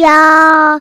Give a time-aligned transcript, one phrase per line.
[0.00, 0.80] 要。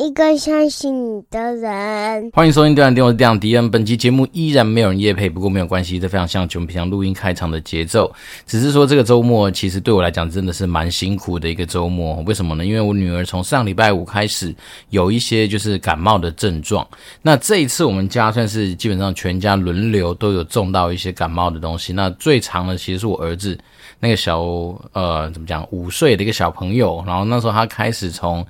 [0.00, 2.30] 一个相信你的人。
[2.32, 3.68] 欢迎收听《电玩店》，我是电玩迪恩。
[3.68, 8.08] 本期节目依然没有人夜配，不过没有关系，这非常像我们平常录音开场的节奏。
[8.46, 12.22] 只是说这个周末其实对我来讲真的是蛮辛苦的一个周末。
[12.22, 12.64] 为什么呢？
[12.64, 14.54] 因为我女儿从上礼拜五开始
[14.90, 16.86] 有一些就是感冒的症状。
[17.20, 21.92] 那这一次我们家算是基本上全家轮流都有中到一些感冒的东西。
[21.92, 23.58] 那最长的其实是我儿子
[24.00, 24.40] 那个小
[24.92, 28.46] 呃怎么讲五岁的一个小朋友，然后那时候他开始从。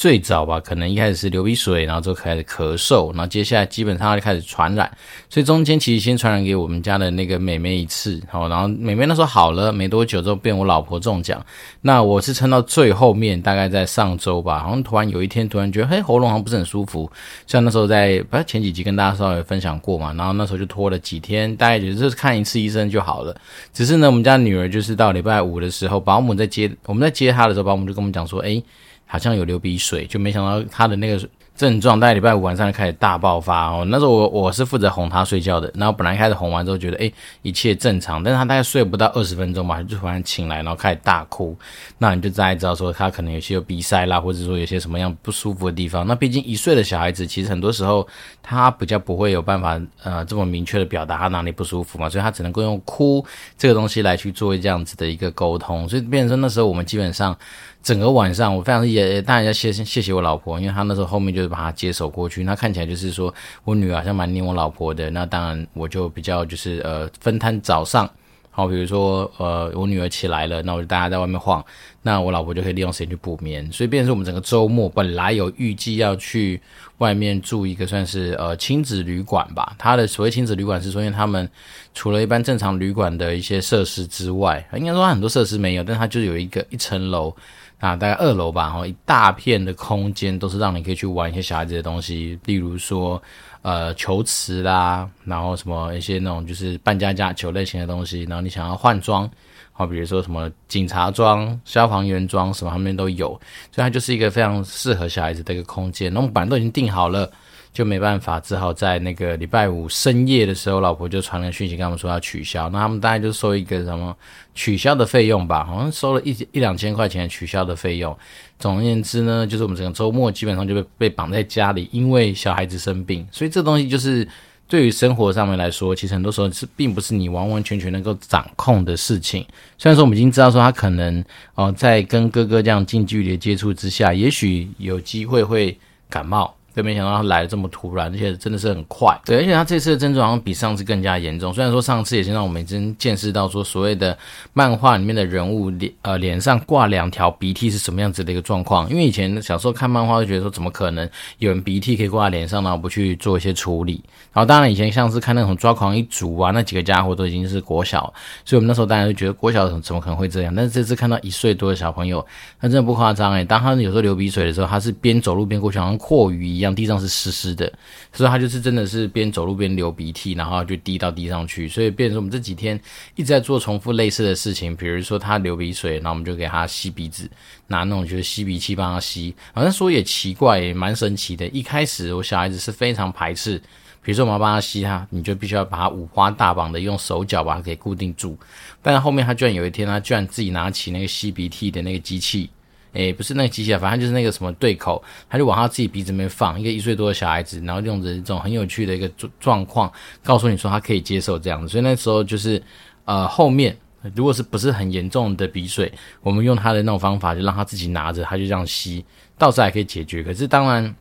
[0.00, 4.90] 最早吧，可能一开始是流鼻水，然后就开始咳嗽，然后接下来基本上就开始传染，
[5.28, 11.44] 所以中间其实先传染给我们家的那个妹妹一次，好，然后妹妹那时候好了没多久之后，变我老婆中奖，
[11.82, 17.12] 那我是撑到最后面，大概在上周吧，好像突然有一天突然觉得，嘿，喉咙好像不是很舒服，
[17.46, 23.36] 像那时候在不是前几集跟大家稍微分享过嘛，然后那时候就拖了几天，大概也就是看一次医生就好了，
[23.74, 28.64] 只是呢，我们家女儿就是到礼拜五的时候，保姆在接我们在接她的时候，保姆就跟我们讲说，诶
[29.10, 33.84] 好像有流鼻水，就没想到他的那个症状，在礼拜五晚上就开始大爆发哦。
[33.88, 41.58] 那时候我我是负责哄他睡觉的，然后本来开始哄完之后觉得诶一切正常，但是他大概睡不到二十分钟吧，就突然醒来，然后开始大哭。
[41.98, 46.06] 那你就大概知道说他可能有些有鼻塞啦，或者说有些什么样不舒服的地方。
[46.06, 48.06] 那毕竟一岁的小孩子，其实很多时候
[48.42, 53.22] 他比较不会有办法呃这么明确的表达他哪里不舒服嘛，所以他只能够用哭
[53.58, 55.86] 这个东西来去做这样子的一个沟通。
[55.88, 57.36] 所以变成说那时候我们基本上。
[57.82, 62.44] 整个晚上，我非常也当然要谢谢谢我老婆，因为她那时候后面就是把她接手过去。
[62.44, 63.32] 那看起来就是说
[63.64, 65.10] 我女儿好像蛮黏我老婆的。
[65.10, 68.08] 那当然我就比较就是呃分摊早上，
[68.50, 71.64] 好，比如说呃我女儿起来了，那我就大家在外面晃，
[72.02, 73.66] 那我老婆就可以利用时间去补眠。
[73.72, 76.60] 所以变成是我们整个周末本来有预计要去
[76.98, 79.74] 外面住一个算是呃亲子旅馆吧。
[79.78, 81.48] 他的所谓亲子旅馆是说，因为他们
[81.94, 87.34] 除了一般正常旅馆的一些设施之外，应该说他很多设施没有，但他就有一个一层楼。
[87.80, 93.20] 啊，大概二楼吧，然后，一大片的空间都是让你可以去玩一些小孩子的东西，例如说，
[93.62, 99.28] 呃，球池啦，然后什么一些那种就是扮家家球类型的东西，然后你想要换装，
[99.72, 103.28] 好，比如说什么警察装、消防员装，什么方面都有，
[103.72, 106.12] 所以它就是一个非常适合小孩子的一个空间。
[106.12, 107.30] 那我们本来都已经订好了。
[107.72, 112.68] 就没办法，只好在那个礼拜五深夜的时候，老婆就传了讯息跟他们说要取消。
[112.70, 114.16] 那他们大概就收一个什么
[114.54, 118.16] 取消的费用吧，好像收了一一两千块钱取消的费用。
[118.58, 123.26] 总而言之呢，就是我们整个周末基本上就被被绑在家里，因为小孩子生病。
[123.30, 124.26] 所以这东西就是
[124.68, 129.46] 对于生活上面来说，其实很多时候是并不是你完完全全能够掌控的事情。
[129.78, 131.24] 虽然说我们已经知道说他可能
[131.54, 136.52] 哦、在跟哥哥这样近距离接触之下，也许有机会会感冒。
[136.82, 139.18] 没想到他来的这么突然，而且真的是很快。
[139.24, 141.52] 对，而且他这次的症状好像比上次更加严重。
[141.52, 144.16] 虽然说上次也是让我们已经见识到说所谓的
[144.52, 148.88] 漫画里面的人物脸呃脸上挂两条鼻涕是什么样子的一个状况。
[148.90, 151.08] 因为以前小时候看漫画就觉得说怎么可能
[151.38, 154.02] 有人鼻涕可以挂在脸上，然后不去做一些处理。
[154.32, 158.12] 然后当然以前像是看那种抓狂一族啊，那几个家伙都已经是国小，
[158.44, 160.54] 所以我们那时候大家就觉得国小怎么可能会这样。
[160.54, 162.24] 但是这次看到一岁多的小朋友，
[162.60, 167.72] 他真的不夸张诶，当他有时候流鼻水的时候，他是边走路边过去，好像蛞蝓一样，地上是湿湿的，
[168.12, 171.68] 所以他就是真的是边走路边流鼻涕，然后就滴到地上去。
[171.68, 172.80] 所以变成说我们这几天
[173.16, 177.30] 一直在做重复类似的事情，比如说他流鼻水，然后我们就给他吸鼻子，
[177.66, 179.34] 拿那种就是吸鼻器帮他吸。
[179.54, 181.46] 反正说也奇怪，也蛮神奇的。
[181.48, 183.60] 一开始我小孩子是非常排斥。
[184.02, 188.34] 比如说我们要帮他吸他，你就必须要把他五花大绑的用手脚把它给固定住。
[188.80, 192.48] 但是后面他居然有一天，他居然自己拿起那个吸鼻涕的那个机器，
[192.92, 196.60] 诶，不是那个机器啊，反正就是那个什么对口，他就往他自己鼻子里面放。
[196.60, 199.92] 一个一岁多的小孩子，然后用着这种很有趣的一个状况，
[200.22, 201.68] 告诉你说他可以接受这样子。
[201.68, 202.62] 所以那时候就是，
[203.04, 203.76] 呃，后面
[204.14, 205.92] 如果是不是很严重的鼻水，
[206.22, 209.04] 我们用他的那种方法，就让他自己拿着，他就这样吸，
[209.38, 210.22] 倒是还可以解决。
[210.22, 210.94] 可是当然。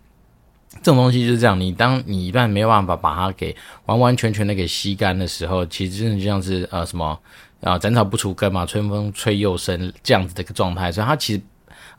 [0.83, 3.53] 这种东西就是这样，你当你一旦没有办法把它给
[3.88, 7.19] 完完全全的给吸干的时候，其实真的就像是呃什么
[7.62, 11.41] 啊，斩草不除根嘛，春风吹又生这样子的一个状态，所以它其实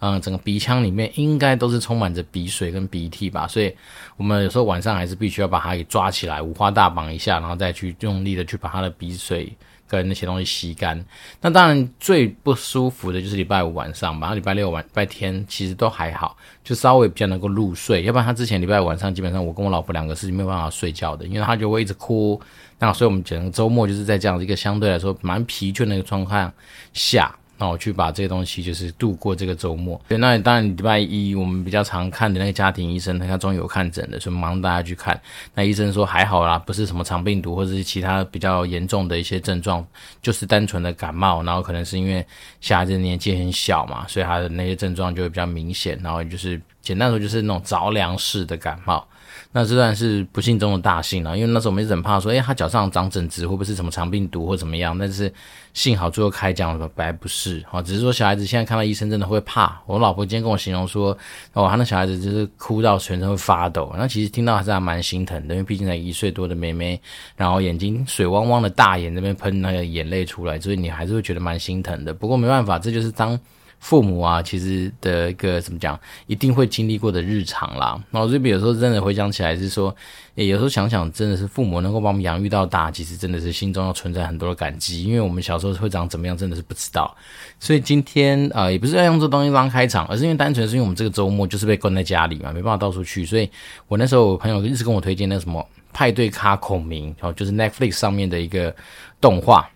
[0.01, 3.73] 嗯、整个鼻腔里面应该都是充满着鼻水跟鼻涕吧，所以
[4.17, 9.51] 我们有时候晚上还是必须要把它给抓起来，五花大绑一下，然后再去用力的去把它的鼻水。
[9.91, 11.05] 跟那些东西吸干，
[11.41, 14.33] 那当然最不舒服的就是礼拜五晚上吧。
[14.35, 18.05] 礼拜六晚、礼拜天其实都还好，就稍微比较能够入睡。
[18.05, 22.41] 要不然他之前礼拜五晚上基本上我跟我老婆两个是没有办法睡觉的，因为他就会一直哭。
[22.79, 26.53] 那所以我们整个周末就是在这样的一个相对来说蛮疲倦的一个状况
[26.93, 30.01] 下，那我去把这个东西就是度过这个周末。
[30.09, 35.21] 对，那当然礼拜一我们比较常看的那个家庭医生，他终于有看诊的，所以忙大家去看。
[35.55, 39.87] 那医生说还好啦，不是什么肠病毒或者是其他比较严重的一些症状，
[40.23, 41.43] 就是单纯的感冒。
[41.43, 42.27] 然后可能是因为
[42.63, 46.01] 小孩子年纪很小嘛，所以他的那些症状就会比较明显。
[46.03, 49.07] 然后就是简单说就是那种着凉式的感冒。
[49.53, 54.97] 那这算是不幸中的大幸了，因为那时候我们一直很怕说，诶，他脚上长疹子会不会是什么肠病毒或怎么样？
[54.97, 55.33] 但是
[55.75, 59.81] 幸好最后开奖了，本来不是，哦，只是说小孩子现在看到医生真的会怕。
[59.87, 61.11] 我老婆今天跟我形容说，
[61.53, 63.93] 哦，他那小孩子就是哭到全身会发抖。
[63.99, 67.01] 那其实听到还是还蛮心疼的，因为毕竟才一岁多的妹妹，
[67.35, 72.15] 然后眼睛水汪汪的大眼那边喷那个眼泪出来，所以你还是会觉得蛮心疼的。
[72.15, 73.37] 不过没办法，这就是当。
[73.81, 77.99] 父母啊，其实的一个怎么讲，一定会经历过的日常啦。
[78.11, 79.95] 然后这边有时候真的回想起来是说，
[80.37, 87.17] 诶，有时候想想，真的是父母能够把我们养育到大，其实真的是心中要存在很多的感激，因为我们小时候会长怎么样，真的是不知道。
[87.59, 93.49] 所以今天啊、也不是要用这东西当开场，而是因为单纯是因为我们这个周末就是被关在家里嘛，没办法到处去，所以
[93.89, 98.75] 我那时候我朋友一直跟我推荐那什么派对咖孔明，然后就是 Netflix 上面的一个
[99.23, 99.69] 动画。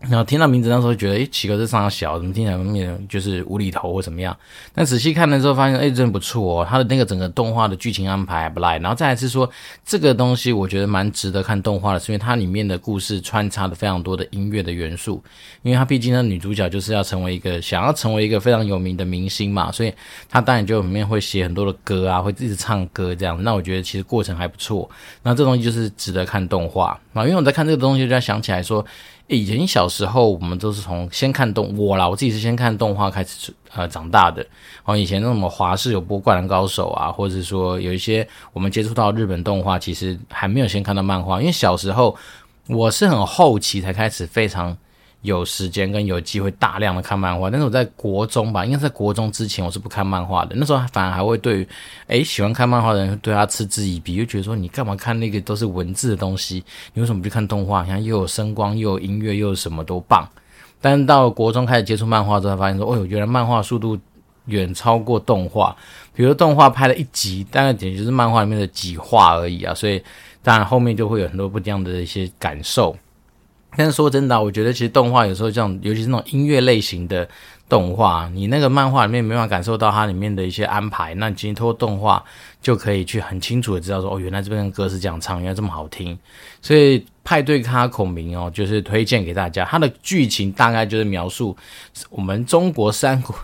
[0.00, 4.34] 然后听到名字那时候觉得，诶，奇哥，这上小怎么听起来面就是无厘头或怎么样？
[4.74, 6.66] 但仔细看了之后发现，诶，真不错哦。
[6.66, 8.78] 它的那个整个动画的剧情安排还不赖。
[8.78, 9.48] 然后再来是说，
[9.84, 15.22] 这个东西我觉得蛮值得看动画的，是因为它里面的故事穿插了非常多的音乐的元素。
[15.60, 19.92] 因为它毕竟那女主角就是要成为一个想要成为一个非常有名的明星嘛，所以
[20.30, 23.38] 她当然就里面会写很多的歌啊，会一直唱歌这样。
[23.42, 24.88] 那我觉得其实过程还不错。
[25.22, 28.82] 那这东西就是值得看动画啊，因为我在看这个东西就在想起来说。
[29.36, 34.42] 以前小时候，我们都是从先看动我啦，我自己是先看动画开始呃长大的。
[34.42, 42.16] 然后，以前那什么华视有播《灌篮高手》啊，或者是说有一些我们接触到日本动画，其实还没有先看到漫画，因为小时候
[42.66, 44.76] 我是很后期才开始非常。
[45.22, 50.54] 有时间跟有机会大量的看漫画，但是我在国中吧，应该在国中之前我是不看漫画的。
[50.56, 51.68] 那时候反而还会对于，
[52.06, 56.64] 诶喜欢看漫画的人对他嗤之以鼻，就觉得说你干嘛看那个都是文字的东西，
[56.94, 57.80] 你为什么不去看动画？
[57.80, 60.26] 好像又有声光又有音乐又有什么都棒。
[60.80, 63.98] 但是到国中开始接触漫画之后，发现说，哦哟，原来漫画速度
[64.46, 65.76] 远超过动画。
[66.14, 70.02] 比如动画拍了一集，大概简直就是漫画里面的几画而已啊，所以
[70.42, 72.96] 当然后面就会有很多不一样的一些感受。
[73.76, 77.26] 但是说真的，我觉得其实动画有时候这样，尤其是那种音乐类型的
[77.68, 82.22] 动画，你那个漫画里面没办法感受到它里面的一些安排，那你今天通过动画
[82.60, 86.18] 就可以去很清楚的知道说，哦，原来这边的歌是这样唱，原来这么好听。
[86.60, 89.64] 所以派对咖孔明哦，就是推荐给大家。
[89.64, 91.56] 它的剧情大概就是描述
[92.10, 93.34] 我们中国三国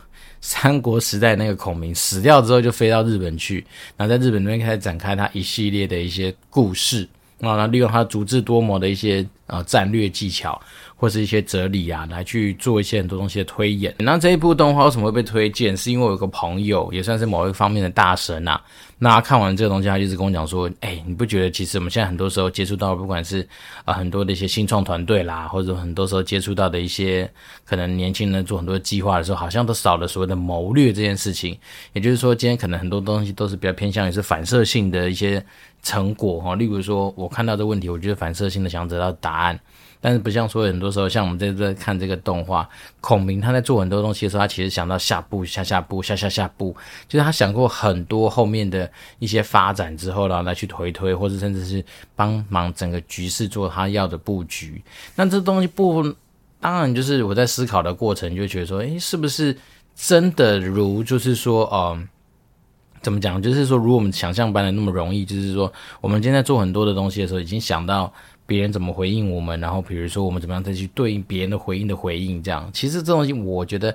[0.40, 3.64] 三国时代那个孔明死掉之后，就飞到日本去，
[3.96, 7.08] 然后在日本那边开始展开他一系列的一些故事。
[7.38, 10.60] 然后利用他足智多谋的一些呃战略技巧，
[10.96, 13.94] 或是一些哲理啊，来去做一些很多东西的推演。
[13.98, 15.76] 那这一部动画为什么会被推荐？
[15.76, 18.60] 是因为我有个朋友也算是某一方面的大神啊。
[18.98, 23.46] 那看完这个东西，他就一直跟我讲说：“哎、你不觉得其实我们现在很多时候接触到，不管是
[23.84, 27.31] 啊、很多的一些新创团队啦，或者很多时候接触到的一些
[27.66, 31.58] 可能年轻人做很多计划的时候，好像都少了所谓的谋略这件事情。
[31.93, 35.44] 也就是说，今天可能很多东西都是比较偏向于是反射性的一些。”
[35.82, 39.60] 成果哈，例如说，我看到这问题，我觉得反射性的想得到答答案，
[40.00, 42.66] 但是不像说很多时候，像我们在在看这个动画，
[43.02, 46.74] 孔明他在做很多东西的时候，他其实想到下步、下下步、下下下步，
[47.06, 54.82] 就是他想过很多后面的一些发展之后，然后来去推推，或者甚至是帮忙整个局势做他要的布局。
[55.14, 56.02] 那这东西不，
[56.60, 59.55] 当然就是我在思考的过程，就觉得说，诶，是不是
[59.94, 62.08] 真的如就是说，嗯。
[63.02, 63.40] 怎么讲？
[63.40, 68.12] 就是说，如果我们想象般的那么容易，就是说，我们今天在做很多的东西的时候，已经想到
[68.46, 72.70] 别人怎么回应我们，然后比如说我们怎么样再去对应别人的回应的回应，这样。
[72.72, 73.94] 其实这东西，我觉得。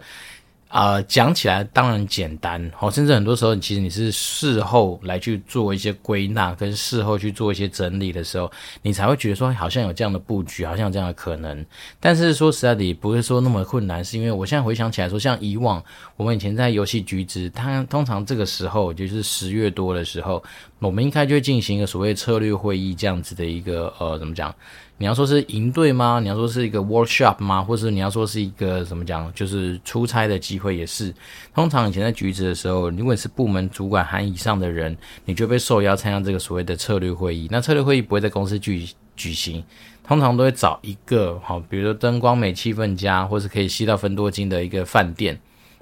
[0.71, 8.49] 呃，讲起来当然简单，好，甚至很多时候，其实你是事后来去做一些归纳，跟事后去做一些整理的时候，
[8.81, 11.65] 你才会觉得说，好像有这样的布局，好像有这样的可能。
[11.99, 15.83] 但是说实在的，也不会说那么困难，是因为我现在回想起来说，像以往
[16.15, 20.41] 我们以前在游戏局子，它通常这个时候就是十月多的时候，
[20.79, 24.55] 我们应该就会进行一个所谓策略会议这样子的一个呃，怎么讲？
[25.01, 26.19] 你要说是营队吗？
[26.21, 27.59] 你要说是一个 workshop 吗？
[27.59, 29.33] 或者你要说是一个怎么讲？
[29.33, 31.11] 就是出差的机会也是。
[31.55, 37.47] 通常以前在橘子的时候，如果是部门主管含以上的人，你就被受邀参加这个所谓的策略会议。
[37.49, 39.63] 那策略会议不会在公司举举行，
[40.03, 45.35] 通常都会找一个好，比如说灯光美、气氛佳，或是可以吸到分多金的一个饭店。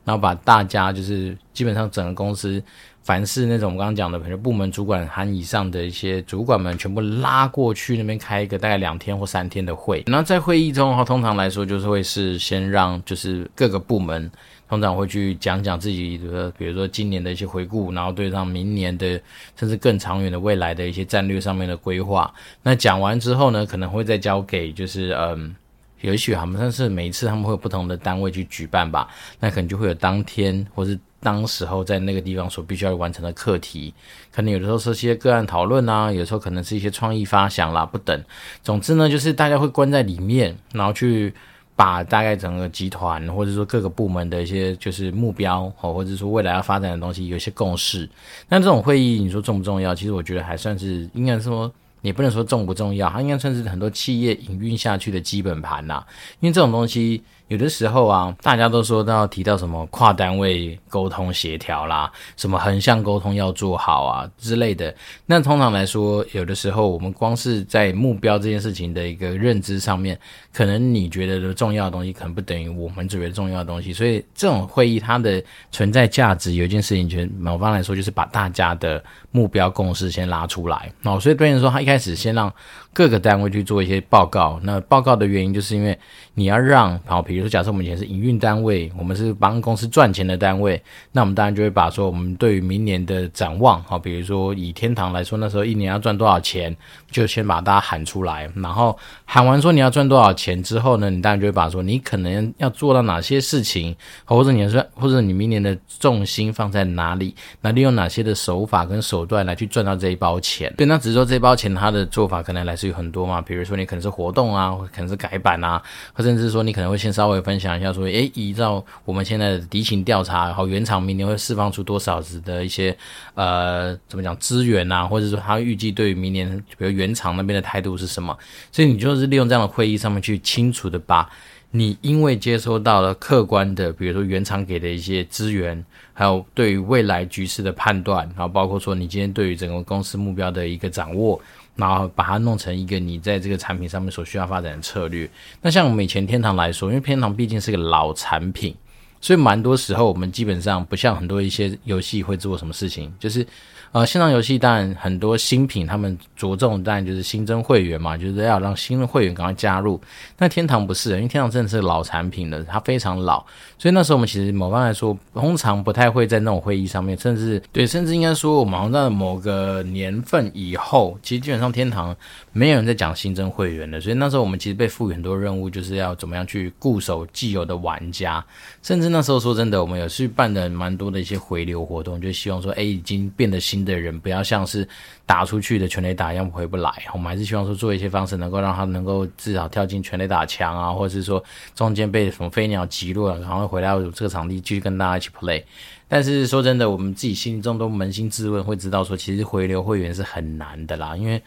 [0.05, 2.63] 然后把大家就是基本上整个公司。
[3.09, 10.03] 凡是那种我们刚刚讲的，比如部门主管含以上的一些主管们，全部拉过去那边开一个大概两天或三天的会。
[10.05, 14.29] 那在会议中的话，通常来说就是会是先让就是各个部门
[14.69, 19.19] 通常会去讲讲自己的，比如说今年的一些回顾，然后对上明年的
[19.55, 22.31] 甚至更长远的未来的一些战略上面的规划。
[22.61, 25.55] 那讲完之后呢，可能会再交给就是嗯，
[26.01, 29.07] 也许他们算是每一次他们会有不同的单位去举办吧，
[29.39, 30.95] 那可能就会有当天或是。
[31.21, 33.93] 当时候在那个地方所必须要完成的课题，
[34.31, 38.23] 可能有的时候是些个案讨论啊，有时候可能是一些创意发想啦，不等。
[38.63, 41.33] 总之呢，就是大家会关在里面，然后去
[41.75, 48.09] 把大概整个集团或者说各个部门的一些就是目标，或者说未来要发展的东西有一些共识。
[48.47, 49.93] 那这种会议你说重不重要？
[49.93, 51.69] 其实我觉得还算是应该说，
[52.01, 56.01] 也不能说重不重要，它应该算是很多企业营运下去的基本盘呐，
[56.39, 57.21] 因为这种东西。
[57.49, 64.93] 有的时候啊，大家都说都要提到什么跨单位沟通协调啦，什么横向沟通要做好啊之类的。
[65.25, 70.17] 那通常来说，有的时候我们光是在目标这件事情的一个认知上面，
[70.53, 73.91] 可能你觉得的重要的东西，可能不等于我们觉得重要的东西。
[73.91, 80.91] 所以这种会议它的存在价值，有一件事情，就某方来说，就是把大家的目标共识先拉出来。
[81.03, 82.53] 哦，所以对人说，他一开始先让
[82.93, 84.59] 各个单位去做一些报告。
[84.61, 85.97] 那报告的原因，就是因为
[86.39, 90.81] 你要让好，比如说，假设我们以前是营运单位，我们是帮公司赚钱的单位，
[91.11, 96.73] 那我们当然就会把说我们对于明年的展望，好，比如说以天堂来说，那时候一年要赚多少钱，
[97.11, 103.93] 就先把大家喊出来，然后喊完说你要赚多少钱之后呢，你当然就会把说你可能要做到哪些事情，
[104.23, 110.73] 或者你说或者你明年的重心放在哪里，那利用哪些的手法跟手段来去赚到这一包钱。
[110.77, 115.81] 对，那只是说这包钱它的做法可能来自于很多嘛，比如说你可能是活动啊，或可能是改版啊，
[116.13, 117.39] 或者甚至说你可能会先稍微。
[117.39, 122.95] 分享一下说，诶，依照我们现在的敌情调查，然后原厂明年会释放出多少子的一些
[123.33, 128.37] 呃，怎么讲资源啊，或者说他预计对于明年，比如原厂那边的态度是什么？
[128.71, 131.27] 所以你就是利用这样的会议上面去清楚的把
[131.71, 135.83] 你因为接收到了客观的，比如说原厂给的一些资源，
[136.13, 141.41] 还有对于未来局势的判断，然后包括说你今天对于整个公司目标的一个掌握。
[141.79, 145.27] 然后把它弄成一个你在这个产品上面所需要发展的策略。
[145.61, 148.75] 那像我们以前天堂来说，因为天堂毕竟是个老产品，
[149.21, 153.47] 所以蛮多时候我们基本上不像很多一些游戏会做什么事情，就是。
[153.91, 159.99] 呃，线上游戏当然很多新品，他们着重当然就是新增会员嘛，就是要让新的会员赶快加入。
[160.37, 163.43] 那天堂不是，因为天堂真的是老产品了，它非常老，
[163.79, 172.15] 所以那时候我们其实某方来说，通常不太会在那种会议上面，甚至对，甚至应该说我们好像在某个年份以后，其实基本上天堂
[172.53, 178.45] 没有人在讲新增会员的，所以那时候我们其实被赋予很多任务，就是要怎么样去固守既有的玩家，
[178.83, 183.78] 甚至那时候说真的，我们有去办的蛮多的一些回流活动，就希望说，哎，已经变得新。
[183.83, 184.87] 的人不要像是
[185.25, 191.43] 打出去的全垒打一样回不来，我们还是希望说做一些方式，能够让他能够至少跳进全垒打墙啊，或者是说
[191.75, 195.63] 中间被什么飞鸟击落了，然后回到这个场地继续跟大家一起 play。
[196.07, 201.41] 但是说真的，我们自己心中都扪心自问，会知道说其实回流会员是很难的啦，因为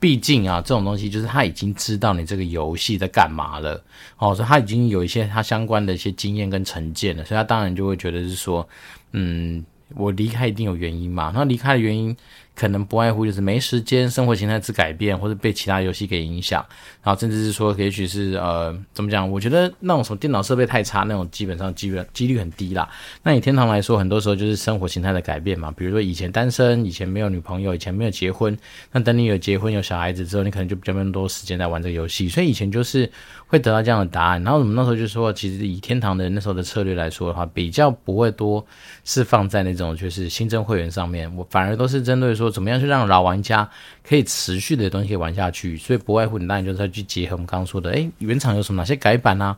[0.00, 3.80] 毕竟啊这种东西就是他已经知道你这个游戏在干嘛了，
[4.18, 8.68] 哦，所以他已经有一些他相关的一些经验跟成见了，所以他当然就会觉得是说，
[9.12, 9.64] 嗯。
[9.94, 11.32] 我离开一定有原因嘛？
[11.34, 12.16] 那离开的原因。
[12.58, 16.60] 可能不外乎就是没时间，生活形态之改变，或者被其他游戏给影响，
[17.04, 19.30] 然后甚至是说，也许是呃，怎么讲？
[19.30, 22.90] 我觉得那种什么电脑设备太差，那种基本上基本几率很低啦。
[23.22, 25.70] 那以天堂来说，很多时候就是生活形态的改变嘛。
[25.70, 28.58] 比如说以前单身，以前没有女朋友，以前没有结婚。
[28.90, 32.28] 那等你有结婚有小孩子之后，你可能就比较没那么多时间在玩这个游戏。
[32.28, 33.08] 所以以前就是
[33.48, 34.42] 会得到这样的答案。
[34.44, 38.64] 然后我们那时候就说，其实以天堂的那时候的策略来说的话，比较不会多
[39.04, 42.48] 是放在那种就是新增会员上面，我反而都是针对说。
[42.50, 43.68] 怎么样去让老玩家
[44.02, 45.76] 可以持续的东西玩下去？
[45.76, 49.56] 所以不外乎你当然就是要去结合我们刚刚说的，诶，原厂有什么哪些改版啊？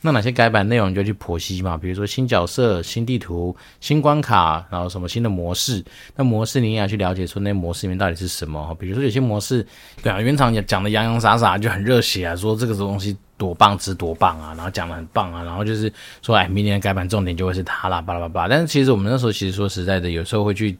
[0.00, 1.76] 那哪些改版内容你就去剖析嘛？
[1.76, 5.84] 比如说新角色、新地图、新关卡，然后什么新的模式？
[6.14, 8.74] 那模式你也要去了解说那模式里面到底是什么？
[8.78, 9.66] 比如说有些模式，
[10.02, 15.90] 对啊，原厂也讲的洋洋洒洒，就很热血啊，说这个东西多棒，之多棒啊，然后讲的很棒啊，然后就是
[16.20, 18.48] 说，哎，明年的改版重点就会是他啦，巴拉巴拉。
[18.48, 20.76] 但是其实我们那时候其实说实在的，有时候会去。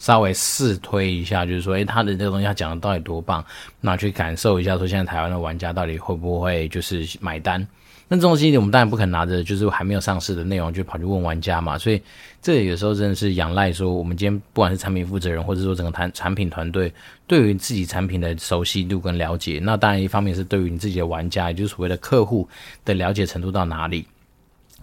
[0.00, 3.44] 稍微试推一下，就是说，哎，他的这个东西他讲的到底多棒，
[3.80, 7.66] 那去感受一下，说现在台湾的玩家到底会不会就是买单？
[8.08, 12.00] 那这种东西我们当然不可能拿着就是还没有上市的内容就跑去问玩家嘛，所以
[12.40, 16.90] 这有时候真的是仰赖说，我们今天不管是产品负责人，或者说整个产产品团队，
[17.26, 22.48] 对于自己产品的熟悉度跟了解，那当然一方面是对于你自己的玩家，也就是所谓的客户
[22.84, 24.06] 的了解程度到哪里。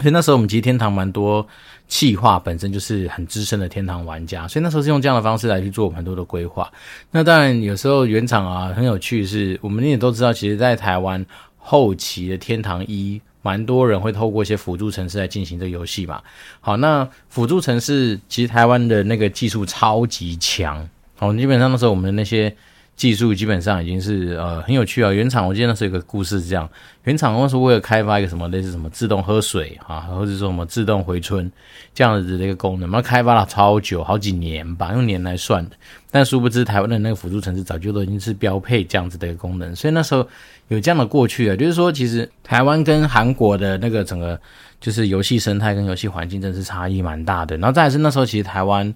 [0.01, 1.47] 所以那时候我们其实天堂蛮多
[1.87, 6.69] 企划，本身就是很资深的天堂玩家，所以那时候是用这样的方式来去做我们很多的规划。
[7.11, 11.25] 那当然有时候原厂啊很有趣，是我们也都知道，其实在台湾
[11.67, 16.21] 后期的天堂一，蛮多人会透过一些辅助城市来进行这个游戏嘛。
[16.61, 22.55] 好，那辅助城市其实台湾的那个技术超级强，好，基本上那时候我们的那些。
[22.95, 25.11] 技术基本上已经是呃很有趣啊。
[25.11, 26.69] 原厂我记得那时候有个故事是这样，
[27.03, 31.51] 原厂那时候为了开发一个什么类似什么自动喝水啊，或者说什么自动回春
[31.93, 35.75] 这样子的一个功能，那开发了超久，好几年吧，用年来算的。
[36.09, 40.25] 但殊不知台湾的那个辅助城市早就都已经是标配这样子的一个功能，所以那时候
[40.69, 44.39] 有这样的过去啊，就是说其实台湾跟韩国的那个整个
[44.79, 47.57] 就是游戏生态跟游戏环境真是差异蛮大的。
[47.57, 48.93] 然后再是那时候其实台湾。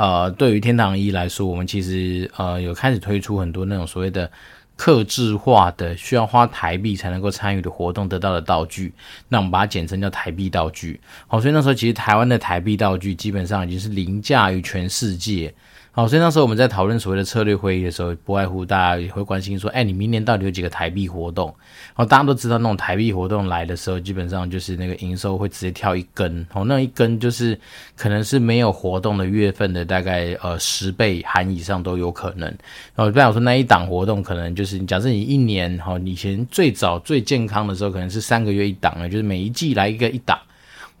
[0.00, 4.30] 呃，对于天堂一来说，我们其实呃有开始推出很多那种所谓的
[4.74, 8.94] 克制化的，需要花台币才能够参与的活动得到的道具，
[9.28, 10.98] 那我们把它简称叫台币道具。
[11.26, 15.52] 好，所以那时候其实台湾的台币道具基本上已经是凌驾于全世界。
[15.92, 21.52] 好，所以那时候我们在讨论所谓的策略会议的时候，不外乎大家也会关心说，哎，你明年到底有几个台币活动？
[21.94, 27.58] 好，大家都知道那种台币活动来的时候，基本上就是那个营收会直接跳一根，哦，那一根就是
[27.96, 32.48] 可能是没有活动的月份的大概呃十倍含以上都有可能。
[32.94, 40.38] 然后，不然说那一档活动可能就是，假设你一年，好，以前最早最健康的时候可能是三个月一档，就是每一季来一个一档。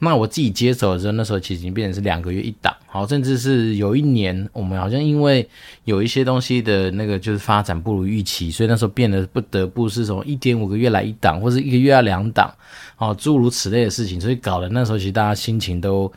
[0.02, 5.46] 那我自己接手的时候，那时候其实已经变成是两个月一档，好，甚至是有一年，我们好像因为
[5.84, 12.50] 有一些东西的那个就是发展不如预期，所以那时候变得不得不是从一点五个月来一档，或者一个月要两档，
[12.96, 16.10] 好，诸如此类的事情，所以搞得那时候其实大家心情都，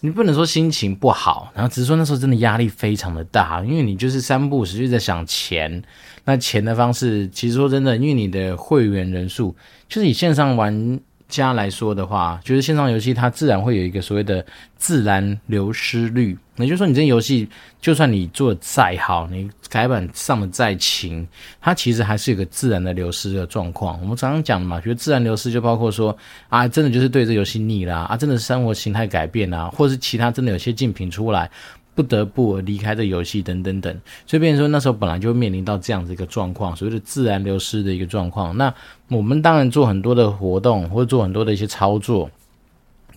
[0.00, 5.80] 你不能说心情不好，然后只是说那时候真的压力非常的大，因为你就是三不五时就在想钱，
[6.24, 9.54] 那钱的方式，其实说真的，因为你的会员人数
[9.88, 10.98] 就是你线上玩。
[11.32, 14.44] 家来说的话，就是线上游戏它自然会有一个所谓的
[14.76, 17.48] 自然流失率，也就是说，你这游戏
[17.80, 21.26] 就算你做的再好，你改版上的再勤，
[21.58, 23.98] 它其实还是有个自然的流失的状况。
[24.02, 26.14] 我们常常讲的嘛，觉得自然流失就包括说
[26.50, 31.50] 啊，真的就是对这游戏腻啦，啊，真的是生活形态改变啊，或者是其他真的有些竞品出来。
[31.94, 38.56] 不得不离开这游戏等等等，所以变成说那时候本来就面临到这样子一个状况，所谓的自然流失的一个状况。
[38.56, 38.72] 那
[39.08, 42.30] 我们当然做很多的活动，或者做很多的一些操作，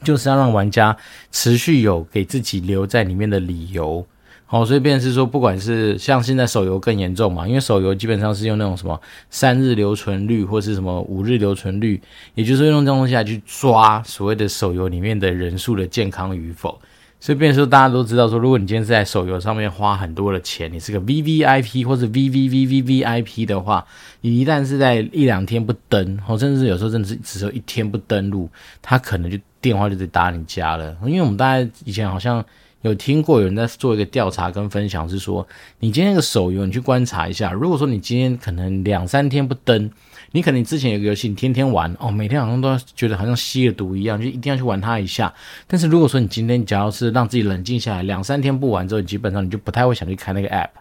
[0.03, 0.95] 就是要让玩家
[1.31, 4.05] 持续有给自己留在里面的理由。
[4.47, 8.99] 好，所以变是说，不管是像现在手游更严重嘛，因为手游基本上是用那种什么
[9.29, 11.99] 三日留存率，或是什么五日留存率，
[12.35, 16.79] 也就是用这种东西来去抓所谓的手游里面的人数的健康与否。
[17.19, 23.83] 所以，变说大家都知道说，如果你今天是在手游上面花很多的钱，你是个 VVIP 或者 VVVVVIP 的话，
[24.21, 28.47] 你一旦是在一两天不登，或甚至有时候甚至只有一天不登录，
[28.81, 30.95] 他可能就电话就得打你家了。
[31.05, 32.45] 因为我们大家以前好像
[32.89, 35.45] 有听过有人在做一个调查跟分享，是说
[35.79, 39.91] 你今天的手游，你去观察一下，如果说你今天可能两三天不登。
[40.31, 45.33] 你可能之前有个游戏，你天天玩哦，每天好像都要觉得好像吸了毒一样，就一定要去玩它一下。
[45.65, 50.71] 但是如果说你今天只要是让自己冷静下来，两三天不玩之后，基本上你就不太会想去开那个 app，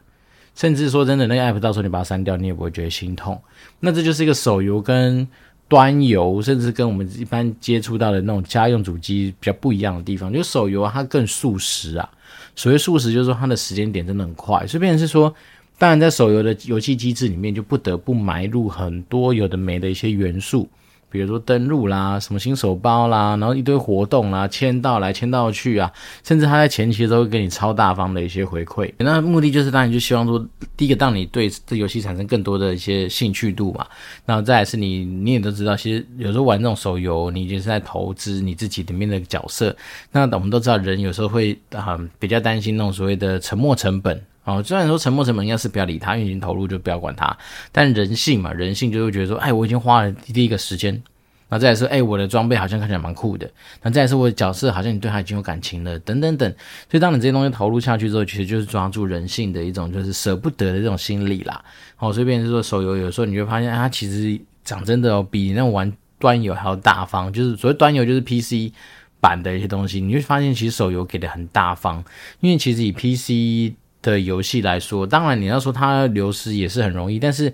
[0.57, 3.41] 甚至说真的，那个 app 到时候你把它删掉，你也不会觉得心痛。
[3.79, 5.29] 那这就是一个手游跟
[5.69, 12.09] 端游，甚至跟我们一般接触到的那种家用主机比较不一样的地方，就是手游它更速食啊。
[12.57, 15.35] 所谓速食，就是说它的时间点真的很快，所以变成是说。
[15.77, 20.69] 当然，在手游的游戏机制里面，就不得不埋入很多有的没的一些元素，
[21.15, 25.89] 比如说登录啦、什么新手包啦，然后一堆活动啦、签到来签到去啊，
[26.25, 28.93] 甚至他在前期都会给你超大方的一些回馈。
[28.99, 30.45] 那目的就是当然就希望说，
[30.77, 33.87] 第一个让你对这游戏产生更多的一些兴趣度嘛。
[34.27, 39.77] 然后再来是你，你也都知道，其实有时候玩这种手游，你就是在投资你自己里面的角色。
[40.11, 44.21] 那我们都知道，人有时候会啊、嗯、比较担心那种所谓的沉没成本。
[44.45, 47.35] 哦，虽然说沉没成本应该是不要理他，因为已经投入就不要管他。
[47.73, 51.03] 但人性嘛，人性就会觉得说，哎，我已经花了第一个时间，
[51.49, 53.51] 那再来说，哎，我的装备好像看起来蛮酷的，
[53.83, 56.51] 那再来说我的角色好像你对他已经有感情了，等等等。
[56.91, 61.65] 所以当你这些东西投入下去之后，其实就是抓住人性的一种就是舍不得的这种心理啦。
[61.97, 67.33] 哦，所以变成说手游有时候你会发现，它其实讲真的哦，比那种玩端游还要大方。
[67.33, 68.75] 就是所谓端游就是 PC
[69.21, 72.05] 版的一些东西，你会发现其实手游给的很大方，
[72.41, 73.75] 因为其实以 PC。
[74.05, 77.53] 的游戏来说，当然你要说它流失也是很容易，但是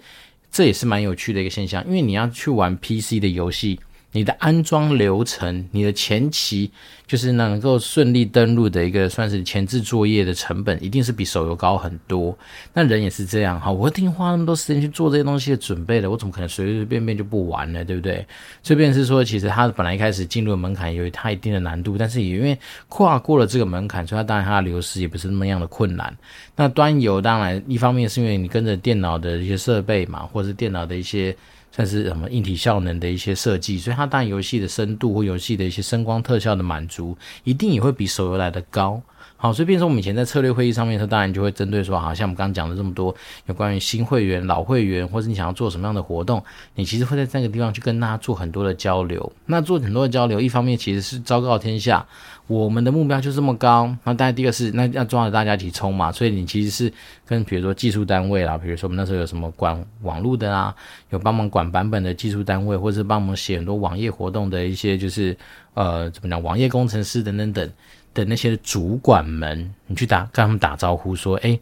[0.51, 3.79] 这也是蛮有趣的一个现象，因为你要去玩 PC 的游戏，
[4.12, 6.70] 你的安装流程，你的前期
[7.07, 12.37] 就是能够顺利登录的一个算是前置作业的成本，一定是比手游高很多。
[12.75, 17.85] 那人也是这样哈，我一定花那么多时间去做这些东西的准备的，我怎么可能随随便便就不玩呢？
[17.85, 18.27] 对不对？
[18.64, 26.12] 这边是说，其实它本来一开始进入门槛有它一定的难度，但是也因为跨过了这个门槛，所以它当然它的流失也不是那么样的困难。
[26.57, 31.37] 那端游当然一方面是因为你跟着电脑的一些设备嘛，或者是电脑的一些。
[31.73, 39.01] 算是什么硬体效能的一些设计，所以它当然游戏的深度或游戏的一些声光特效的满足，一定也会比手游来的高。
[39.42, 43.14] 好，所以变成说我们以前在策略会议上面的时候，当然就会针对说，好像我们刚刚讲的这么多
[43.46, 49.33] 有关于新会员、老会员，或者你想要做什么样的活动，你其实会在那个地方去跟大家做很多的交流。
[49.46, 52.07] 那做很多的交流，一方面其实是昭告天下。
[52.48, 56.92] 我们的目标就这么高，那当然第一个是那要抓着大家一起冲嘛，所以你其实是
[57.24, 60.74] 跟比如说技术单位啦，比如说我们那时候有什么管网络的啊，
[61.11, 65.35] 有帮忙管版本的技术单位，或者是帮忙写很多网页活动的一些就是
[65.74, 67.70] 呃怎么讲网页工程师等等等
[68.14, 71.59] 的那些主管们，你去打跟他们打招呼说，哎。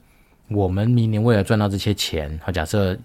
[0.48, 2.96] 我们明年为了赚到这些钱，好，假设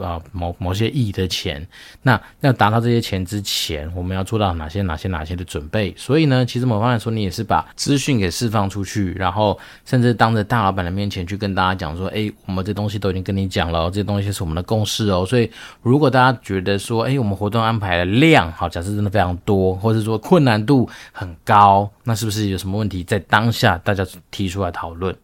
[0.00, 1.64] 啊某某些亿的钱，
[2.02, 5.94] 那要达到这些钱之前，我们要做到哪些哪些哪些的准备？
[5.96, 15.24] 所以呢，其实某方面说，你也是把资讯给释放出去，然后甚至当着大老板的面前去跟大家讲说，诶，我们这东西都已经跟你讲了，这些东西是我们的共识哦。
[15.24, 15.48] 所以
[15.82, 23.04] 如果大家觉得说，诶，我们活动安排的量好，假设真的非常多，或者说困难度很高，那是不是有什么问题？
[23.04, 25.14] 在当下大家提出来讨论。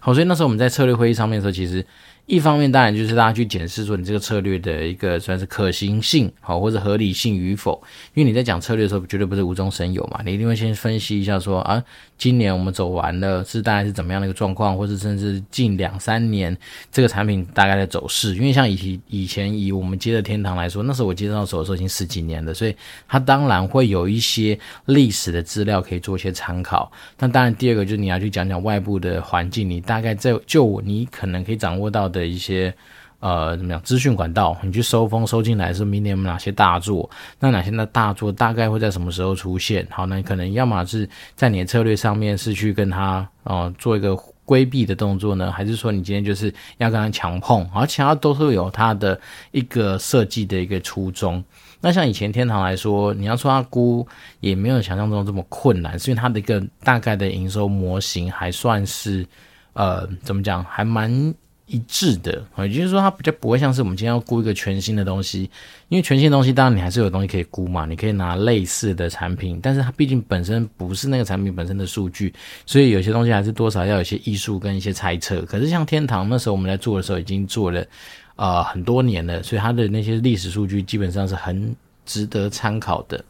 [0.00, 1.84] 好，所以那时候我们在策略会议上面的时候，其实。
[2.30, 7.82] 一方面当然就是大家去检视说你这个策略的一个算是可行性好，或者合理性与否，
[8.14, 11.82] 因为你在讲策略的时候绝对不是无中生有嘛，你一定会先分析一下说啊，
[12.16, 16.56] 今年我们走完了是大概是怎么样的一个状况，或者甚至近两三年
[16.92, 22.76] 这个产品大概的走势，因为像以以前以我们接的天堂来说，那时候我接到手的时候已经十几年了，所以
[23.08, 26.92] 它当然会有一些历史的资料可以做一些参考。
[27.18, 32.19] 那当然第二个就是你要去讲讲外部的环境，你大概在就你可能可以掌握到的。
[32.20, 32.74] 的一些
[33.20, 37.08] 呃怎么样资讯管道，你去收风收进来是明年有哪些大作？
[37.38, 39.86] 那哪些的大作大概会在什么时候出现？
[39.90, 47.68] 好，那你可能要么是在你的策略上面是去跟他呃做一个规避的动作呢，还是说你今天就是要跟他强碰？
[47.74, 49.20] 而且他都是有他的
[49.52, 51.42] 一个设计的一个初衷。
[51.82, 54.06] 那像以前天堂来说，你要说他估
[54.40, 59.26] 也没有想象中这么困难，是因为他的一个大概的营收模型还算是
[59.74, 61.34] 呃怎么讲，还蛮。
[61.70, 65.48] 一致的，也就是说，它比较不会像是我们今天要估一个全新的东西，
[65.88, 72.34] 因为全新的东西，当然你还是有东西可以估嘛，你可以拿类似的产品，但是它毕竟本身不是那个产品本身的数据，
[72.66, 75.42] 所以有些东西还是多少要有些艺术跟一些猜测。
[75.42, 77.86] 可是像天堂那时候我们在做的时候，已经做了
[78.34, 83.24] 呃很多年了，所以它的那些历史数据基本上是很值得参考的。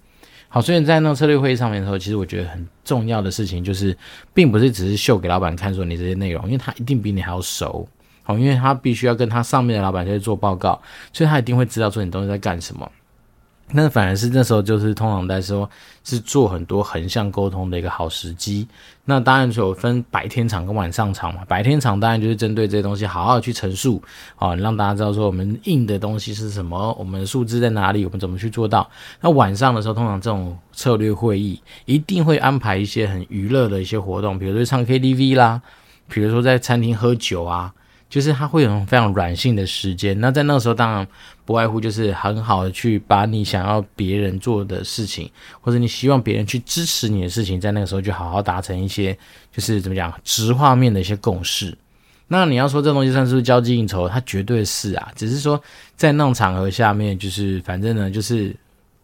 [0.49, 3.97] 好，所以在那策略会议上面的时候，其实我觉得很重要的事情就是，
[4.35, 7.87] 并不是只是秀给老板看说你这些内容，因为他一定比你还要熟。
[8.39, 10.81] 因为他必须要跟他上面的老板去做报告，
[11.13, 12.91] 所以他一定会知道说你东西在干什么。
[13.73, 15.71] 那反而是那时候就是通常来说
[16.03, 18.67] 是做很多横向沟通的一个好时机。
[19.05, 21.43] 那当然就有分白天场跟晚上场嘛。
[21.47, 24.03] 白天场当然就是针对这些东西好好去陈述，
[24.35, 28.91] 啊，让大家知道说我们硬的东西是什么，我们的数字在哪里，我们怎么去做到。
[29.21, 35.63] 那晚上的时候，通常这种策略会议一定会安排一些很娱乐的一些活动，比如说唱 KTV 啦，
[36.09, 37.73] 比如说在餐厅喝酒啊。
[38.11, 41.07] 就是他会有非常软性的时间，那在那个时候，当然
[41.47, 49.17] 不外乎就是很好的去把你想要别人做的事情，或者你希望别人去支持你的事情，在那个时候就好好达成一些，
[49.51, 51.75] 就是怎么讲，直画面的一些共识。
[52.27, 55.63] 那你要说这东西算是不是交际应酬，它绝对是啊，只是说
[55.97, 58.55] 在那种场合下面，就是反正呢，就是。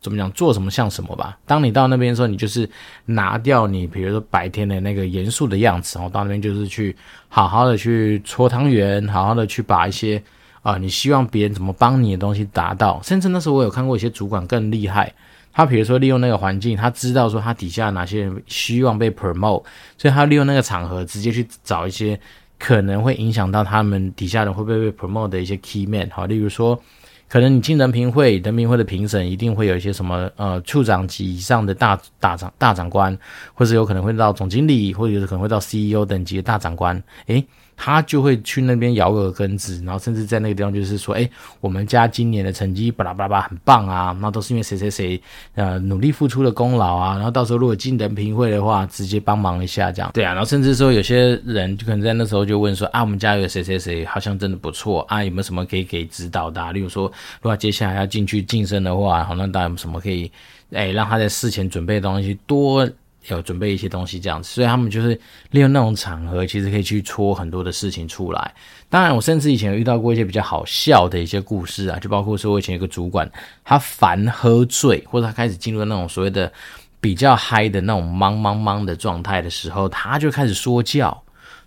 [0.06, 0.30] 怎么讲？
[0.30, 1.36] 做什么像什么吧。
[1.44, 2.70] 当你到那边的时候，你就是
[3.06, 6.94] 拿掉你，比如说白天的那个严肃的样子，然后到那边就是去
[7.28, 10.22] 好好的去搓汤圆，好好的去把一些
[10.62, 13.00] 啊、你希望别人怎么帮你的东西达到。
[13.02, 15.12] 甚至那时候我有看过一些主管更厉害，
[15.52, 19.64] 他比如说利用那个环境，他知道说他底下哪些人希望被 promote，
[19.98, 22.16] 所以他利用那个场合直接去找一些
[22.60, 26.80] 可能会影响到他们底下人会不会被 promote 的一些 key man，好，例如说。
[27.28, 33.16] 可能你进人评会，人评会的评审一定会有一些什么呃处长级以上的大大长大长官，
[33.52, 37.02] 或者有可能会到总经理，或者有可能会到 CEO 等级的大长官。
[37.26, 37.44] 诶，
[37.76, 41.28] 他就会去那边摇耳根子，然后甚至在那个地方就是说，哎，
[41.60, 45.20] 我们家今年的成绩巴拉巴拉巴拉很棒啊，那都是因为谁谁谁
[45.54, 56.72] 呃努力付出的功劳啊，然后到时候如果进人评会的话，直接帮忙一下这样，对啊，然后甚至说有些人就可能在那时候就问说啊，我们家有谁谁谁好像真的不错啊，有没有什么可以给指导的？
[56.72, 57.06] 例如说，
[57.42, 60.30] 如果接下来要进去晋升的话，好，那大家有什么可以
[60.72, 62.88] 哎让他在事前准备的东西多。
[63.34, 65.18] 有准备一些东西这样子，所以他们就是
[65.50, 68.54] 利用那种场合，其实可以去戳很多的事情出来。
[68.88, 73.28] 当然，我甚至以前有遇到过一些比较好笑的一些故事啊，就包括说我以前有个主管，
[73.64, 76.52] 他烦喝醉，或者他开始进入那种所谓的
[77.00, 81.22] 比较嗨的那种茫茫茫的状态的时候，他就开始说教。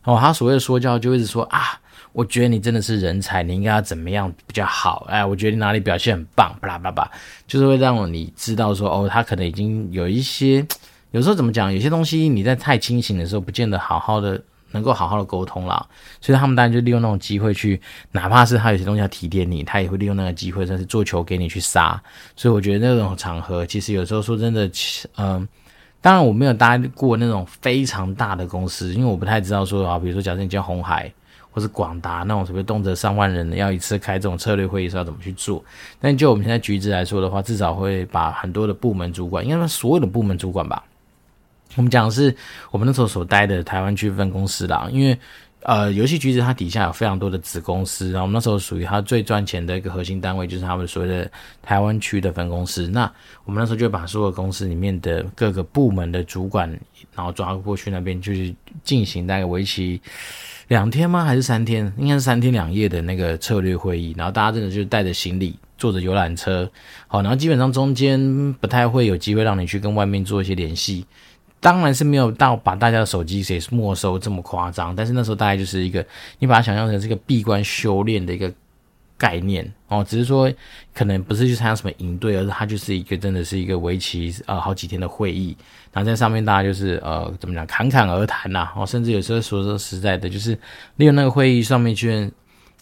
[0.05, 1.77] 哦，他所谓的说教，就一直说啊，
[2.13, 5.05] 我觉得你真的是人才，你应该要怎么样比较好？
[5.09, 7.11] 哎，我觉得你哪里表现很棒，巴拉巴拉，
[7.45, 10.65] 就是会让你知道说，哦，他可能已经有一些。
[11.11, 11.73] 有时候怎么讲？
[11.73, 14.39] 有些东西你在太清醒的时候，不见得好好的
[14.71, 15.83] 能够好好的沟通啦。
[16.21, 21.99] 所以他们当然就利用那种机会去，哪怕是他有些东西要提点你，他也会利用那个机会，甚至做球给你去杀。
[22.35, 24.69] 所以我觉得那种场合，其实有时候说真的，
[25.17, 25.47] 嗯、
[25.99, 31.11] 当然我没有搭过那种非常大的公司，因为我不太知道说啊，比如说假设你叫红海
[31.49, 35.63] 或是广达那种特别动辄上万人的，要一次开这种策略会议是要怎么去做。
[35.99, 40.83] 但就我们现在橘子来说的话，至少会把很多的部门主管，应该说所有的部门主管吧。
[41.75, 42.35] 我们讲的是
[42.71, 45.17] 我们那时候所待的台湾区分公司啦，因为
[45.63, 51.29] 呃，游戏橘子它底下有非常多的子公司，然后我们那时候属于它最赚钱的一个核心单位，就是他们所谓的
[51.61, 52.87] 台湾区的分公司。
[52.87, 53.11] 那
[53.43, 56.69] 我们那时候就把所有公司里面的各个部门的主管，
[57.13, 58.55] 然后抓过去那边，就是
[58.85, 60.01] 进行大概为期
[60.69, 61.25] 两天吗？
[61.25, 61.91] 还是三天？
[61.97, 64.15] 应该是三天两夜的那个策略会议。
[64.17, 66.71] 然后大家真的就是带着行李，坐着游览车，
[67.05, 71.05] 好，然后基本上中间不太会有机会让你去跟外面做一些联系。
[71.61, 76.05] 当然是没有到把大家的手机给没收这么夸张，但是那时候大概就是一个，
[76.39, 78.49] 你把它想象成是一个闭关修炼的一个
[79.17, 80.49] 概念哦，只是说
[80.93, 85.53] 可能不是去参加什么营队，而是它就是一个真的是一个为期呃好几天的会议，
[85.91, 90.57] 然后在上面大家就是呃怎么讲侃侃而谈呐，哦，甚至有时候说说实在的，就是
[90.95, 92.31] 利用那个会议上面去，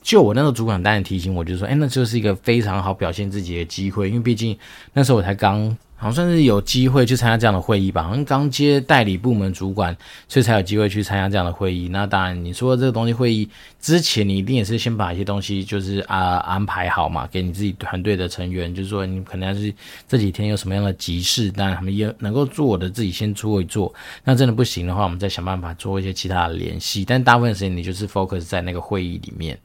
[0.04, 4.56] 就我那个主管当然提醒我，就说，哎，那就是一个非常好表现自己的机会，因为毕竟
[4.94, 5.76] 那时候我才刚。
[6.00, 11.90] 好像算是有机会去参加这样的会议吧，好像刚接代理部门主管，所以才有机会去参加这样的会议。
[11.90, 13.50] 那当然，你说这个东西会议
[13.82, 19.74] 之前，你一定也是先把一些东西就是啊安排好嘛，给你自己团队的成员，就是说你可能要是
[20.08, 23.92] 这几天有什么样的急事，当然他们也能够做的自己先做一做。
[24.24, 27.04] 那真的不行的话，我们再想办法做一些其他的联系。
[27.04, 29.58] 但大部分时间你就是 focus 在那个会议里面。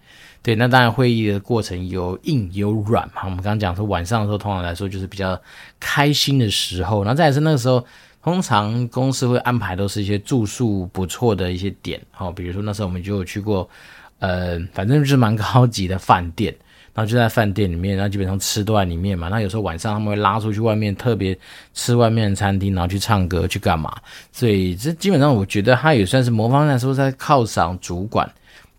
[0.43, 3.23] 对，那当然会议的过程有硬有软嘛。
[3.23, 5.41] 我们刚刚讲说晚上的时候，通常来说就是比较
[5.79, 7.05] 开心的时候。
[7.05, 7.85] 然后再是那个时候，
[8.25, 13.71] 通常公司会安排都是一些住宿不错的一些点，哦，比如说那时候我们就有去过，
[14.19, 16.53] 呃，反正就是蛮高级的饭店，
[16.93, 19.29] 然后就在饭店里面，然后基本上吃都在里面嘛。
[19.29, 21.39] 那有时候晚上他们会拉出去外面，特别
[21.73, 23.95] 吃外面的餐厅，然后去唱歌去干嘛。
[24.33, 28.29] 所以这基本上我觉得他也算是魔方面来说在犒赏主管。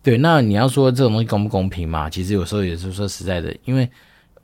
[0.04, 2.10] 对，那你要说这种东西公不公平嘛？
[2.10, 3.88] 其实有时候也是说实在的，因为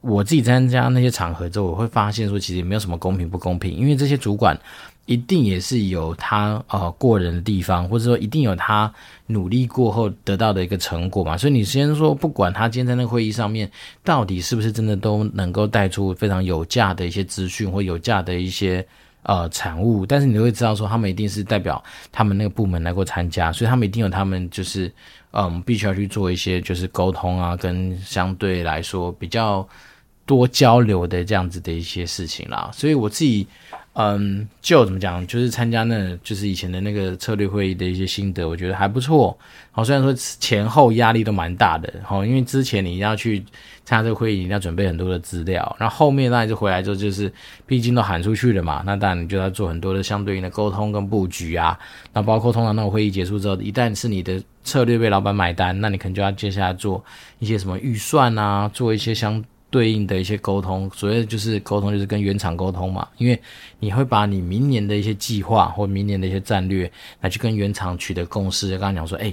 [0.01, 4.59] 我自己参加那些场合之后，我会发现说，其实也没有什么公平不公平，因为这些主管
[5.05, 8.91] 一定也是有他呃过人的地方，或者说一定有他
[9.27, 11.37] 努力过后得到的一个成果嘛。
[11.37, 13.71] 所以你先说，不管他今天在那个会议上面
[14.03, 18.87] 到底是不是真的都能够带出非常有价的一些资讯或有价的一些
[19.23, 24.93] 呃产物，但是你会知道说，他们一定是代表他们那个部门来过参加，所以他们一定有他们就是。
[25.33, 29.65] 嗯，必须要去做一些就是沟通啊，跟相对来说比较
[30.27, 32.69] 多交流的这样子的一些事情啦。
[32.75, 33.47] 所以我自己，
[33.95, 39.37] 嗯，就怎么讲，就是参加那，就是以前的那个策略会议的一些心得，我觉得还不错。
[39.73, 43.41] 好，虽然说前后压力都蛮大的，好，因为之前你一定要去
[43.85, 47.31] 参加这个会议，你要准备很多的资料，然后后面那就回来之后，就是
[47.67, 51.77] 毕竟都喊出去了嘛，那当然你就要做很多的相对应的沟通跟布局啊。
[52.13, 57.05] 那包括通常那种会议结束之后，一旦是你的策略被老板买单，那你可能就要接下来做
[57.41, 60.91] 一些什么预算啊，做一些相对应的一些沟通。
[60.95, 63.41] 所谓就是沟通，就是跟原厂沟通嘛，因为
[63.79, 68.71] 你会把你明年的一些计划或明年的一些战略来去跟原厂取得共识。
[68.73, 69.33] 刚刚讲说，哎。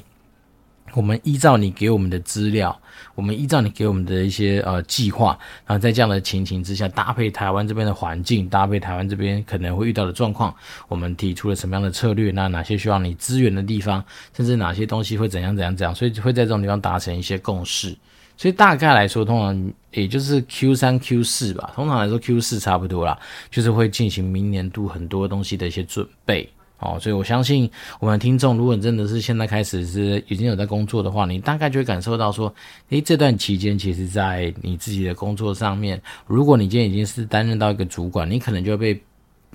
[0.93, 2.75] 我们依照你给我们的资料，
[3.13, 10.55] 我们依照你给我们的一些呃计划，然后在这样的情形之下，搭配台湾这边的环境，搭配台湾这边可能会遇到的状况，
[10.87, 12.31] 我们提出了什么样的策略？
[12.31, 15.93] 那哪些需要你支援的地方，甚至哪些东西会怎样怎样怎样？
[15.93, 17.95] 所以会在这种地方达成一些共识。
[18.37, 21.71] 所以大概来说，通常也就是 Q 三、Q 四吧。
[21.75, 23.17] 通常来说，Q 四差不多啦，
[23.49, 26.47] 就是会进行明年度很多东西的一些准备。
[26.79, 27.67] 哦，所以我相信
[27.99, 32.53] 我们的听众，如果你真的是现在开始是已经有在工作的话，你大概就会感受到说，
[32.89, 39.03] 诶，这段期间其实，在你自己的工作上面，如果你今天已经是担任到一个主管，你可能就会被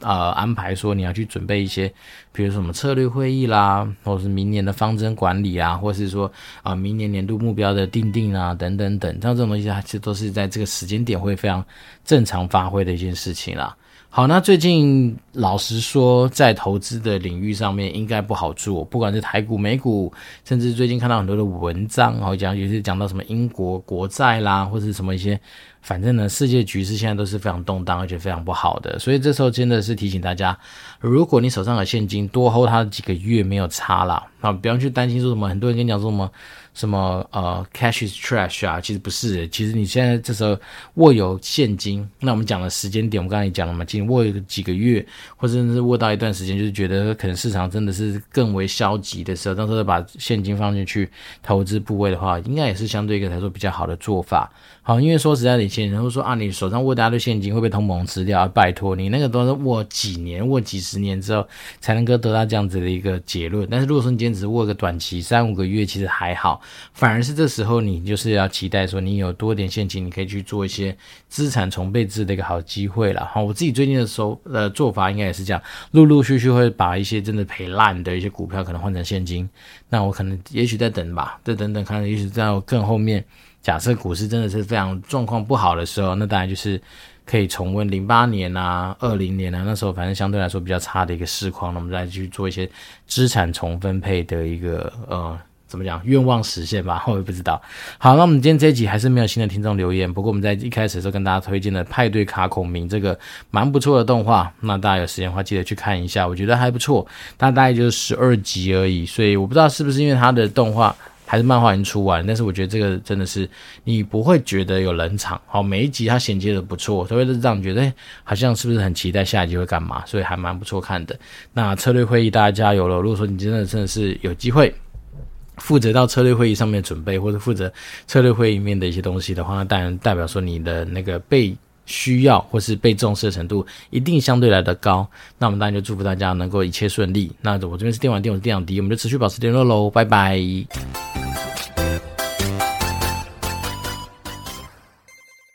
[0.03, 1.93] 呃安排说你要去准备一些，
[2.33, 6.31] 比如什么策略会议啦，或者是明年的方针管理啊，或是说
[6.63, 11.65] 啊、明年年度目标的定定啊，等等等，像这种东西，它其实都是在这个时间点会非常
[12.05, 13.75] 正常发挥的一件事情啦。
[14.15, 20.13] 好，那最近老实说，在投资的领域上面应该不好做，不管是台股、美股，
[20.45, 25.41] 甚至最近看到很多的文章，然后讲也是讲到什么英国国债啦，或者什么一些，
[25.83, 28.99] 反正呢，世界局势现在都是非常动荡，而且非常不好的。
[28.99, 30.57] 所以这时候真的是提醒大家，
[31.01, 36.31] 如果你手上有现金，多 hold 它几个月没有差了，啊，不要去担心说什么，很多人跟你讲说什么。
[36.75, 38.81] 什么呃，cash is trash 啊？
[38.81, 40.59] 其实不是，其实你现在这时候
[40.95, 45.05] 握有现金，那我们讲的时间点，我们刚才也讲了嘛，仅握有几个月，
[45.37, 51.07] 或者是握到一段时间，就是觉得可能市场真的是更为消极的时候，到时候把现金放进去
[51.43, 54.51] 投资部位的话，应该也是相对一个来说比较好的做法。
[54.81, 58.49] 好，因为说实在的，以前人会说啊，你手上握大堆现金会被通膨吃掉啊？
[58.49, 61.47] 拜托，你那个都是握几年、握几十年之后
[61.81, 63.69] 才能够得到这样子的一个结论。
[63.71, 66.61] 但是如果说你今天只是握个短期三五个月，其实还好。
[66.93, 70.97] 反而是这时候，你就是要期待说，你有多点现金，你可以去做一些
[71.29, 73.25] 资产重配置的一个好机会了。
[73.27, 79.49] 哈，我自己最近的时候呃做法应该也是这样，陆陆续续会把一些真的赔烂的一些股票可能换成现金。
[79.89, 83.25] 那我可能也许在等吧，再等等看，也许在更后面，
[83.63, 86.81] 假设股市真的是非常状况不好的时候，那当然就是
[87.25, 92.69] 可以重温零八年啊、二零年啊，那时候反正相对来说比较差的一个市况，那我们再去做一些
[93.07, 95.39] 资产重分配的一个呃。
[95.69, 95.99] 怎么讲？
[96.05, 97.59] 愿望实现吧， 我也不知道。
[97.97, 100.13] 好，那我们今天这一集还是没有新的听众留言。
[100.13, 103.19] 不过我们在一开始的时候跟大家推荐了《派对卡孔明》这个
[103.51, 107.07] 蛮不错的动画，那大家有时间的话记得去看一下，我觉得还不错。
[107.39, 110.95] 它大概就是十二集而已，所以我不知道是不是因为它的动画
[111.33, 113.49] 还是漫画已经出完，但是我觉得这个真的是
[113.85, 115.41] 你不会觉得有冷场。
[115.47, 117.91] 好，每一集它衔接的不错，所以是让你觉得
[118.23, 120.05] 好像是不是很期待下一集会干嘛？
[120.05, 121.19] 所以还蛮不错看的。
[121.55, 123.01] 那策略会议大家加油了！
[123.01, 124.71] 如果说你真的真的是有机会。
[125.57, 127.73] 负责到策略会议上面准备，或者负责
[128.07, 135.07] 策略会议面的一些东西的话，那当然代表说你的那个被需要或是被重视的程度一定相对来的高。
[135.39, 137.31] 那我们当然就祝福大家能够一切顺利。
[137.41, 140.41] 那我这边是电玩店，我是电养迪，我们就持续保持联络喽，拜拜。